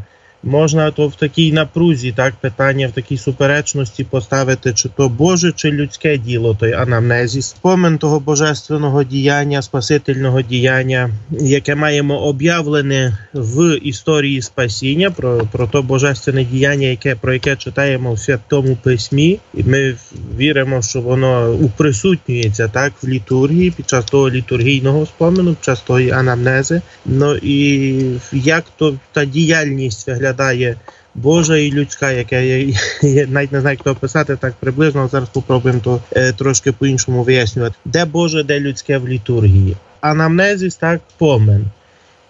можна 0.47 0.91
то 0.91 1.09
в 1.09 1.15
такій 1.15 1.53
напрузі, 1.53 2.13
так 2.17 2.35
питання 2.35 2.89
в 2.89 2.93
такій 2.93 3.17
суперечності 3.19 4.05
поставити, 4.05 4.73
чи 4.73 4.89
то 4.89 5.09
Боже, 5.09 5.53
чи 5.53 5.71
людське 5.71 6.19
діло, 6.19 6.57
той 6.61 6.73
анамнезі, 6.73 7.43
спомин 7.43 7.99
того 7.99 8.21
божественного 8.21 9.05
діяння, 9.05 9.63
спасительного 9.63 10.43
діяння, 10.43 11.11
яке 11.31 11.75
маємо 11.75 12.23
об'явлене 12.23 13.19
в 13.35 13.79
історії 13.83 14.43
спасіння, 14.43 15.11
про 15.11 15.49
про 15.53 15.67
то 15.67 15.83
божественне 15.83 16.45
діяння, 16.45 16.87
яке 16.87 17.15
про 17.15 17.33
яке 17.33 17.57
читаємо 17.57 18.13
в 18.13 18.19
святому 18.19 18.77
письмі, 18.83 19.39
і 19.55 19.63
ми 19.63 19.97
віримо, 20.39 20.83
що 20.83 21.01
воно 21.01 21.53
уприсутнюється 21.53 22.69
так 22.69 22.93
в 23.03 23.09
літургії 23.09 23.71
під 23.71 23.89
час 23.89 24.05
того 24.05 24.31
літургійного 24.31 25.07
спомену, 25.07 25.55
під 25.55 25.65
час 25.65 25.81
тої 25.81 26.11
анамнези. 26.11 26.83
Ну 27.07 27.37
і 27.37 28.01
як 28.33 28.65
то 28.77 28.95
та 29.13 29.25
діяльність 29.25 30.07
виглядає 30.07 30.36
виглядає 30.37 30.77
Божа 31.15 31.57
і 31.57 31.73
людська, 31.73 32.11
яке 32.11 32.47
я, 32.47 32.79
я 33.03 33.27
навіть 33.27 33.53
не 33.53 33.61
знаю, 33.61 33.75
як 33.75 33.85
то 33.85 33.91
описати 33.91 34.37
так 34.37 34.55
приблизно. 34.61 35.09
Зараз 35.09 35.29
спробуємо 35.29 35.81
то 35.85 36.01
е, 36.13 36.33
трошки 36.33 36.73
по-іншому 36.73 37.23
вияснювати. 37.23 37.75
Де 37.85 38.05
Боже, 38.05 38.43
де 38.43 38.61
людське 38.61 38.99
в 38.99 39.09
літургії. 39.09 39.77
Анамнезіс 40.01 40.77
так 40.77 41.01
помен. 41.19 41.65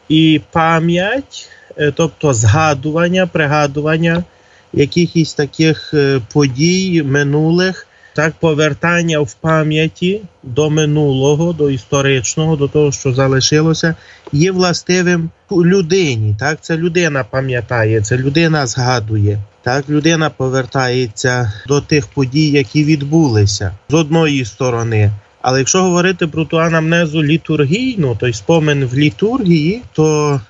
І 0.08 0.40
пам'ять, 0.52 1.48
е, 1.76 1.92
тобто 1.96 2.34
згадування, 2.34 3.26
пригадування 3.26 4.24
якихось 4.72 5.34
таких 5.34 5.94
е, 5.94 6.20
подій 6.32 7.02
минулих, 7.02 7.85
так 8.16 8.34
повертання 8.40 9.20
в 9.20 9.34
пам'яті 9.34 10.20
до 10.42 10.70
минулого, 10.70 11.52
до 11.52 11.70
історичного, 11.70 12.56
до 12.56 12.68
того, 12.68 12.92
що 12.92 13.14
залишилося, 13.14 13.94
є 14.32 14.52
властивим 14.52 15.30
людині. 15.52 16.36
Так, 16.38 16.58
це 16.60 16.76
людина 16.76 17.24
пам'ятає, 17.24 18.00
це 18.00 18.16
людина 18.16 18.66
згадує. 18.66 19.38
Так, 19.62 19.88
людина 19.88 20.30
повертається 20.30 21.52
до 21.66 21.80
тих 21.80 22.06
подій, 22.06 22.50
які 22.50 22.84
відбулися 22.84 23.72
з 23.88 23.94
одної 23.94 24.44
сторони. 24.44 25.12
Але 25.42 25.58
якщо 25.58 25.82
говорити 25.82 26.26
про 26.26 26.44
ту 26.44 26.58
анамнезу 26.58 27.22
літургійну, 27.22 28.16
той 28.20 28.32
спомин 28.32 28.84
в 28.84 28.94
літургії, 28.94 29.82
то 29.92 30.40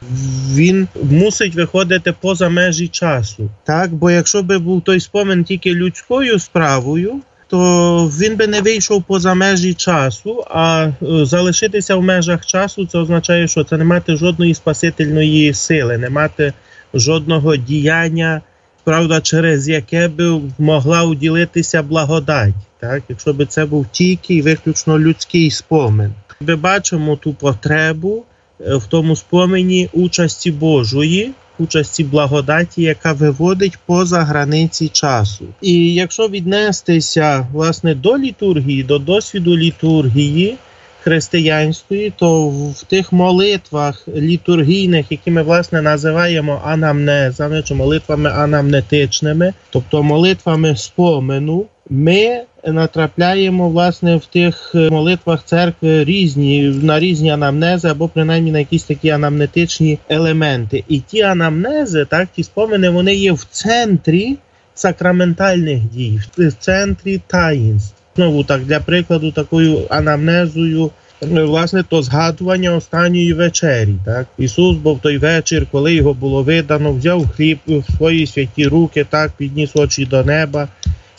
він 0.55 0.89
мусить 1.03 1.55
виходити 1.55 2.15
поза 2.21 2.49
межі 2.49 2.89
часу. 2.89 3.51
Так, 3.65 3.95
бо 3.95 4.11
якщо 4.11 4.43
би 4.43 4.59
був 4.59 4.83
той 4.83 5.01
спомин 5.01 5.45
тільки 5.45 5.75
людською 5.75 6.39
справою, 6.39 7.21
то 7.49 8.07
він 8.07 8.37
би 8.37 8.47
не 8.47 8.61
вийшов 8.61 9.03
поза 9.03 9.35
межі 9.35 9.75
часу, 9.75 10.45
а 10.51 10.87
е, 10.87 11.25
залишитися 11.25 11.97
в 11.97 12.03
межах 12.03 12.47
часу 12.47 12.87
це 12.87 12.99
означає, 12.99 13.49
що 13.49 13.65
це 13.65 13.77
не 13.77 13.85
мати 13.85 14.17
жодної 14.17 14.55
спасительної 14.55 15.55
сили, 15.55 15.99
не 15.99 16.11
мати 16.11 16.53
жодного 16.95 17.57
діяння, 17.57 18.41
правда, 18.85 19.21
через 19.21 19.69
яке 19.69 20.09
би 20.09 20.41
могла 20.59 21.05
уділитися 21.05 21.83
благодать, 21.83 22.55
так? 22.81 23.03
якщо 23.09 23.33
би 23.33 23.47
це 23.47 23.65
був 23.65 23.87
тільки 23.93 24.35
і 24.35 24.43
виключно 24.43 24.99
людський 24.99 25.51
спомин. 25.51 26.15
Ми 26.41 26.57
бачимо 26.57 27.17
ту 27.17 27.35
потребу 27.35 28.25
е, 28.61 28.77
в 28.77 28.87
тому 28.87 29.17
спомені 29.17 29.89
участі 29.93 30.51
Божої 30.51 31.33
участі 31.59 32.05
благодаті, 32.05 32.83
яка 32.83 33.13
виводить 33.13 33.79
поза 33.87 34.21
границі 34.21 34.89
часу. 34.89 35.45
І 35.61 35.95
якщо 35.95 36.29
віднестися 36.29 37.49
власне 37.53 37.95
до 37.95 38.19
літургії, 38.19 38.83
до 38.83 38.99
досвіду 38.99 39.57
літургії. 39.57 40.57
Християнської, 41.01 42.13
то 42.17 42.49
в 42.49 42.83
тих 42.83 43.13
молитвах 43.13 44.09
літургійних, 44.17 45.07
які 45.11 45.31
ми 45.31 45.43
власне 45.43 45.83
називаємо 45.83 46.63
анамнезами 46.65 47.63
чи 47.63 47.75
молитвами 47.75 48.31
анамнетичними, 48.31 49.53
тобто 49.71 50.03
молитвами 50.03 50.77
спомену, 50.77 51.67
ми 51.91 52.41
натрапляємо 52.67 53.69
власне 53.69 54.17
в 54.17 54.27
тих 54.27 54.73
е, 54.75 54.91
молитвах 54.91 55.45
церкви 55.45 56.05
різні 56.05 56.63
на 56.83 57.01
різні 57.01 57.31
анамнези, 57.31 57.89
або 57.89 58.09
принаймні 58.09 58.53
на 58.53 58.59
якісь 58.59 58.85
такі 58.85 59.11
анамнетичні 59.11 59.99
елементи. 60.09 60.85
І 60.89 61.01
ті 61.01 61.23
анамнези, 61.23 62.05
так 62.05 62.29
ті 62.37 62.43
спомини, 62.43 62.91
вони 62.91 63.15
є 63.15 63.33
в 63.33 63.45
центрі 63.51 64.37
сакраментальних 64.75 65.83
дій, 65.83 66.21
в 66.39 66.53
центрі 66.53 67.21
таїнств. 67.27 67.95
Знову 68.17 68.45
так 68.45 68.65
для 68.65 68.81
прикладу, 68.81 69.33
такою 69.33 69.87
анамнезою. 69.91 70.91
Е, 71.23 71.27
власне, 71.45 71.83
то 71.83 72.03
згадування 72.03 72.75
останньої 72.75 73.33
вечері. 73.33 73.95
Так 74.05 74.27
Ісус 74.39 74.77
був 74.77 75.01
той 75.01 75.19
вечір, 75.19 75.67
коли 75.73 75.95
його 75.95 76.15
було 76.15 76.43
видано, 76.43 76.93
взяв 76.93 77.29
хліб 77.29 77.59
в 77.67 77.83
свої 77.97 78.27
святі 78.27 78.67
руки, 78.67 79.07
так 79.11 79.33
підніс 79.37 79.77
очі 79.77 80.07
до 80.07 80.25
неба, 80.25 80.69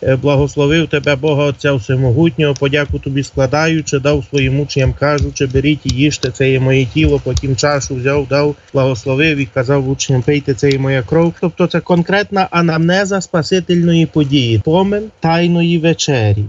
благословив 0.02 0.88
тебе, 0.88 1.16
Бога 1.16 1.44
Отця 1.44 1.74
Всемогутнього, 1.74 2.54
подяку 2.54 3.00
тобі 3.00 3.24
складаючи, 3.24 4.00
дав 4.00 4.26
своїм 4.30 4.60
учням, 4.60 4.94
кажучи, 4.94 5.46
беріть 5.46 5.86
і 5.86 5.90
їжте, 5.90 6.32
це 6.32 6.52
є 6.52 6.60
моє 6.60 6.86
тіло, 6.86 7.22
потім 7.24 7.56
чашу 7.56 7.96
взяв, 7.96 8.28
дав, 8.28 8.56
благословив 8.74 9.38
і 9.38 9.46
казав 9.46 9.90
учням, 9.90 10.22
пийте, 10.22 10.54
це 10.54 10.70
є 10.70 10.80
моя 10.80 11.02
кров. 11.04 11.34
Тобто 11.42 11.68
це 11.68 11.80
конкретна 11.80 12.48
анамнеза 12.52 13.22
спасительної 13.22 14.06
події, 14.06 14.62
помен 14.66 15.04
тайної 15.20 15.78
вечері. 15.78 16.46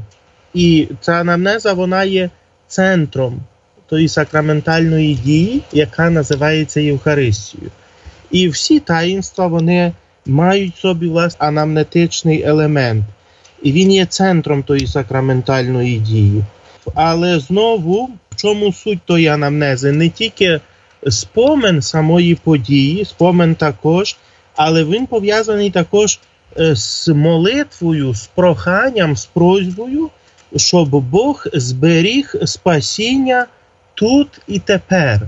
І 0.55 0.89
ця 1.01 1.13
анамнеза 1.13 1.73
вона 1.73 2.05
є 2.05 2.31
центром 2.67 3.41
тої 3.89 4.09
сакраментальної 4.09 5.15
дії, 5.15 5.63
яка 5.73 6.11
називається 6.11 6.81
Євхаристією. 6.81 7.71
І 8.31 8.49
всі 8.49 8.81
таїнства 8.81 9.47
вони 9.47 9.93
мають 10.27 10.77
собі 10.77 11.09
власне 11.09 11.47
анамнетичний 11.47 12.43
елемент 12.43 13.05
і 13.62 13.73
він 13.73 13.92
є 13.92 14.07
центром 14.07 14.62
тої 14.62 14.87
сакраментальної 14.87 15.99
дії. 15.99 16.44
Але 16.94 17.38
знову 17.40 18.11
в 18.31 18.37
чому 18.37 18.73
суть 18.73 19.01
тої 19.05 19.27
анамнези? 19.27 19.92
Не 19.92 20.09
тільки 20.09 20.61
спомин 21.09 21.83
самої 21.83 22.35
події, 22.35 23.05
спомин 23.05 23.55
також, 23.55 24.16
але 24.57 24.85
він 24.85 25.07
пов'язаний 25.07 25.71
також 25.71 26.18
е, 26.59 26.77
з 26.77 27.09
молитвою, 27.09 28.14
з 28.14 28.27
проханням, 28.27 29.16
з 29.16 29.27
просьбою, 29.27 30.11
щоб 30.57 30.88
Бог 30.88 31.47
зберіг 31.53 32.35
спасіння 32.44 33.47
тут 33.94 34.40
і 34.47 34.59
тепер, 34.59 35.21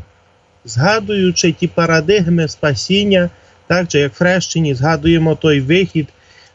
згадуючи 0.65 1.53
ті 1.53 1.67
парадигми 1.69 2.49
спасіння, 2.49 3.31
так 3.67 3.89
чи 3.89 3.99
як 3.99 4.13
в 4.13 4.17
хрещенні 4.17 4.75
згадуємо 4.75 5.35
той 5.35 5.61
вихід 5.61 6.09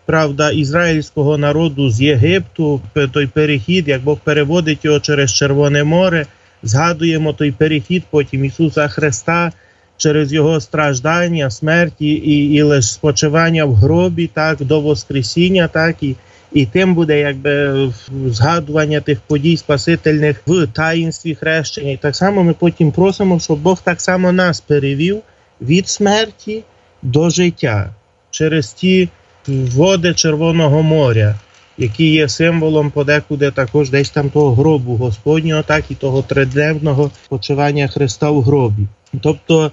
правда, 0.06 0.52
ізраїльського 0.52 1.38
народу 1.38 1.90
з 1.90 2.02
Єгипту, 2.02 2.82
той 3.14 3.28
перехід, 3.28 3.88
як 3.88 4.02
Бог 4.02 4.18
переводить 4.24 4.86
його 4.86 5.00
через 5.00 5.34
Червоне 5.34 5.84
море, 5.84 6.26
згадуємо 6.64 7.34
той 7.34 7.52
перехід 7.52 8.04
потім 8.10 8.46
Ісуса 8.46 8.88
Христа 8.88 9.52
через 9.98 10.34
Його 10.34 10.62
страждання, 10.62 11.50
смерті 11.50 12.08
і 12.08 12.54
і 12.54 12.62
лише 12.62 12.88
спочивання 12.88 13.66
в 13.66 13.74
гробі, 13.74 14.28
так, 14.28 14.64
до 14.64 14.82
Воскресіння, 14.82 15.68
так 15.68 16.04
і. 16.04 16.16
І 16.54 16.66
тим 16.66 16.96
буде 16.96 17.20
якби 17.20 17.92
згадування 18.26 19.02
тих 19.02 19.22
подій 19.22 19.58
спасительних 19.58 20.42
в 20.48 20.68
таїнстві 20.68 21.36
хрещення. 21.36 21.92
І 21.92 21.98
так 21.98 22.16
само 22.16 22.44
ми 22.44 22.54
потім 22.54 22.92
просимо, 22.92 23.40
щоб 23.40 23.60
Бог 23.60 23.82
так 23.84 24.02
само 24.02 24.32
нас 24.32 24.62
перевів 24.62 25.22
від 25.62 25.88
смерті 25.88 26.64
до 27.02 27.30
життя 27.30 27.90
через 28.32 28.74
ті 28.74 29.10
води 29.48 30.14
Червоного 30.14 30.84
моря, 30.84 31.36
які 31.78 32.12
є 32.12 32.30
символом 32.30 32.92
подекуди 32.92 33.52
також 33.52 33.90
десь 33.90 34.10
там 34.10 34.30
того 34.30 34.56
гробу 34.56 34.96
Господнього, 34.96 35.64
так 35.64 35.84
і 35.90 35.96
того 35.96 36.22
тридневного 36.22 37.12
почивання 37.30 37.88
Христа 37.88 38.30
в 38.30 38.42
гробі. 38.42 38.84
Тобто 39.22 39.72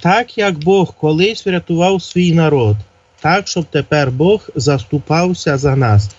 так 0.00 0.38
як 0.38 0.58
Бог 0.58 0.94
колись 0.94 1.46
врятував 1.46 2.02
свій 2.02 2.32
народ, 2.32 2.76
так, 3.20 3.48
щоб 3.48 3.64
тепер 3.64 4.10
Бог 4.10 4.50
заступався 4.54 5.56
за 5.56 5.76
нас. 5.76 6.10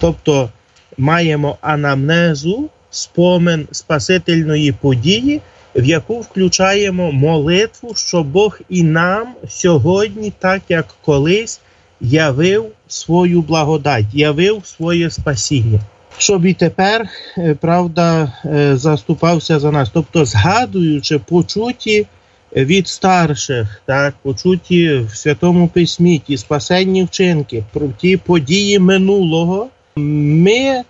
Тобто 0.00 0.50
маємо 0.98 1.58
анамнезу, 1.60 2.68
спомин 2.90 3.68
Спасительної 3.72 4.72
події, 4.72 5.40
в 5.76 5.84
яку 5.84 6.20
включаємо 6.20 7.12
молитву, 7.12 7.94
що 7.94 8.22
Бог 8.22 8.60
і 8.68 8.82
нам 8.82 9.34
сьогодні, 9.48 10.32
так 10.38 10.62
як 10.68 10.94
колись, 11.04 11.60
явив 12.00 12.66
свою 12.88 13.42
благодать, 13.42 14.06
явив 14.12 14.60
своє 14.64 15.10
спасіння. 15.10 15.80
Щоб 16.18 16.46
і 16.46 16.54
тепер, 16.54 17.08
правда, 17.60 18.32
заступався 18.72 19.58
за 19.58 19.70
нас. 19.70 19.90
Тобто, 19.94 20.24
згадуючи 20.24 21.18
почуті 21.18 22.06
від 22.56 22.88
старших, 22.88 23.82
так, 23.86 24.14
почуті 24.22 24.98
в 24.98 25.16
Святому 25.16 25.68
Письмі, 25.68 26.22
ті 26.26 26.36
спасенні 26.36 27.04
вчинки, 27.04 27.64
про 27.72 27.88
ті 27.98 28.16
події 28.16 28.78
минулого, 28.78 29.66
ми 29.96 30.82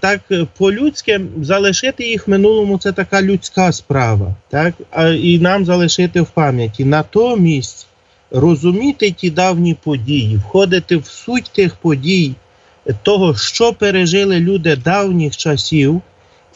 так 0.00 0.20
по-людськи 0.58 1.20
залишити 1.42 2.08
їх 2.08 2.28
минулому 2.28 2.78
це 2.78 2.92
така 2.92 3.22
людська 3.22 3.72
справа, 3.72 4.34
так, 4.48 4.74
і 5.22 5.38
нам 5.38 5.64
залишити 5.64 6.20
в 6.20 6.26
пам'яті. 6.26 6.84
Натомість 6.84 7.86
розуміти 8.30 9.10
ті 9.10 9.30
давні 9.30 9.74
події, 9.74 10.36
входити 10.36 10.96
в 10.96 11.06
суть 11.06 11.50
тих 11.54 11.76
подій, 11.76 12.34
того, 13.02 13.36
що 13.36 13.72
пережили 13.72 14.40
люди 14.40 14.76
давніх 14.76 15.36
часів 15.36 16.02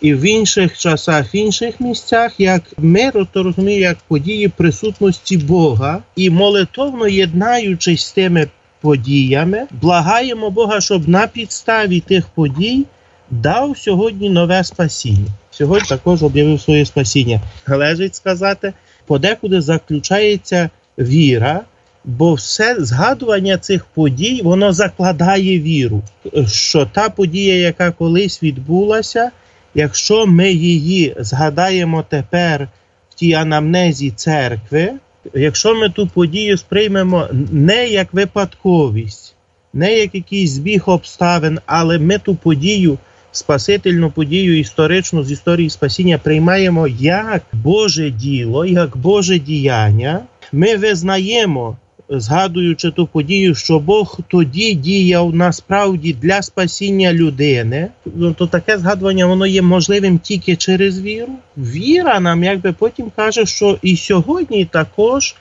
і 0.00 0.14
в 0.14 0.20
інших 0.20 0.78
часах, 0.78 1.34
в 1.34 1.36
інших 1.36 1.80
місцях, 1.80 2.32
як 2.38 2.62
ми 2.78 3.10
то 3.32 3.42
розуміємо, 3.42 3.82
як 3.82 3.98
події 4.08 4.48
присутності 4.48 5.36
Бога 5.36 6.02
і 6.16 6.30
молитовно 6.30 7.08
єднаючись 7.08 8.06
з 8.06 8.12
тими 8.12 8.48
подіями, 8.80 9.66
благаємо 9.82 10.50
Бога, 10.50 10.80
щоб 10.80 11.08
на 11.08 11.26
підставі 11.26 12.00
тих 12.00 12.26
подій 12.26 12.84
дав 13.30 13.78
сьогодні 13.78 14.30
нове 14.30 14.64
спасіння. 14.64 15.30
Сьогодні 15.50 15.88
також 15.88 16.22
об'явив 16.22 16.60
своє 16.60 16.86
спасіння. 16.86 17.40
Належить 17.68 18.14
сказати, 18.14 18.72
подекуди 19.06 19.60
заключається 19.60 20.70
віра. 20.98 21.60
Бо 22.04 22.34
все 22.34 22.76
згадування 22.78 23.58
цих 23.58 23.84
подій 23.84 24.40
воно 24.44 24.72
закладає 24.72 25.58
віру, 25.58 26.02
що 26.46 26.86
та 26.86 27.08
подія, 27.08 27.56
яка 27.56 27.90
колись 27.90 28.42
відбулася, 28.42 29.30
якщо 29.74 30.26
ми 30.26 30.52
її 30.52 31.14
згадаємо 31.18 32.04
тепер 32.08 32.68
в 33.10 33.14
тій 33.14 33.32
анамнезі 33.32 34.10
церкви, 34.10 34.92
якщо 35.34 35.74
ми 35.74 35.88
ту 35.88 36.06
подію 36.06 36.58
сприймемо 36.58 37.28
не 37.52 37.88
як 37.88 38.14
випадковість, 38.14 39.34
не 39.72 39.98
як 39.98 40.14
якийсь 40.14 40.50
збіг 40.50 40.82
обставин, 40.86 41.58
але 41.66 41.98
ми 41.98 42.18
ту 42.18 42.34
подію, 42.34 42.98
спасительну 43.32 44.10
подію 44.10 44.58
історичну 44.58 45.24
з 45.24 45.32
історії 45.32 45.70
спасіння 45.70 46.18
приймаємо 46.18 46.88
як 46.98 47.42
Боже 47.52 48.10
діло, 48.10 48.64
як 48.64 48.96
Боже 48.96 49.38
діяння, 49.38 50.20
ми 50.54 50.76
визнаємо 50.76 51.76
згадуючи 52.08 52.90
ту 52.90 53.06
подію, 53.06 53.54
що 53.54 53.78
Бог 53.78 54.18
тоді 54.28 54.74
діяв 54.74 55.34
насправді 55.34 56.12
для 56.12 56.42
спасіння 56.42 57.12
людини, 57.12 57.88
ну, 58.14 58.32
то 58.32 58.46
таке 58.46 58.78
згадування 58.78 59.26
воно 59.26 59.46
є 59.46 59.62
можливим 59.62 60.18
тільки 60.18 60.56
через 60.56 61.00
віру. 61.00 61.32
Віра 61.56 62.20
нам 62.20 62.44
якби 62.44 62.72
потім 62.72 63.12
каже, 63.16 63.46
що 63.46 63.78
і 63.82 63.96
сьогодні 63.96 64.64
також 64.64 65.34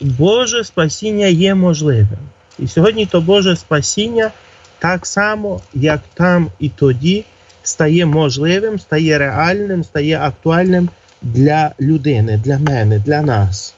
Боже 0.00 0.64
спасіння 0.64 1.26
є 1.26 1.54
можливим. 1.54 2.18
І 2.58 2.66
сьогодні 2.66 3.06
то 3.06 3.20
Боже 3.20 3.56
спасіння 3.56 4.30
так 4.78 5.06
само, 5.06 5.60
як 5.74 6.00
там 6.14 6.48
і 6.58 6.68
тоді, 6.68 7.24
стає 7.62 8.06
можливим, 8.06 8.78
стає 8.78 9.18
реальним, 9.18 9.84
стає 9.84 10.18
актуальним 10.18 10.88
для 11.22 11.72
людини, 11.80 12.40
для 12.44 12.58
мене, 12.58 12.98
для 12.98 13.22
нас. 13.22 13.74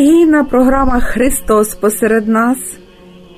Релігійна 0.00 0.44
програма 0.44 1.00
Христос 1.00 1.74
посеред 1.74 2.28
нас 2.28 2.58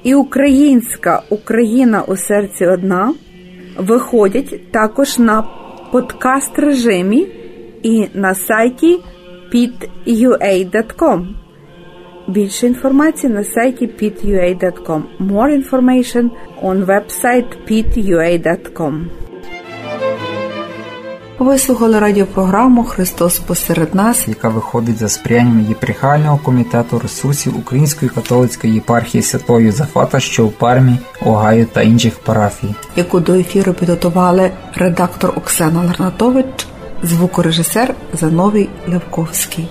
і 0.03 0.15
українська 0.15 1.23
Україна 1.31 2.03
у 2.03 2.17
серці 2.17 2.67
одна 2.67 3.15
виходять 3.79 4.73
також 4.73 5.19
на 5.19 5.45
подкаст 5.93 6.59
режимі 6.59 7.27
і 7.83 8.09
на 8.15 8.35
сайті 8.35 9.01
pit.ua.com. 9.55 11.27
Більше 12.29 12.67
інформації 12.67 13.33
на 13.33 13.45
сайті 13.45 13.87
pit.ua.com. 13.87 15.03
More 15.21 15.63
information 15.63 16.31
on 16.63 16.87
website 16.87 17.49
pit.ua.com. 17.71 19.22
Ви 21.43 21.59
слухали 21.59 21.99
радіопрограму 21.99 22.85
Христос 22.85 23.39
посеред 23.39 23.95
нас, 23.95 24.29
яка 24.29 24.49
виходить 24.49 24.99
за 24.99 25.09
сприянням 25.09 25.67
єпархіального 25.69 26.39
комітету 26.39 26.99
ресурсів 26.99 27.59
Української 27.59 28.11
католицької 28.11 28.75
єпархії 28.75 29.23
Святого 29.23 29.73
Зафата, 29.73 30.21
що 30.21 30.47
в 30.47 30.53
Пармі, 30.53 30.99
Огайо 31.21 31.67
та 31.73 31.83
інших 31.83 32.19
парафій, 32.19 32.75
яку 32.97 33.21
до 33.21 33.35
ефіру 33.35 33.73
підготували 33.73 34.51
редактор 34.75 35.33
Оксана 35.37 35.83
Ларнатович, 35.83 36.67
звукорежисер 37.03 37.95
Зановій 38.13 38.69
Левковський. 38.89 39.69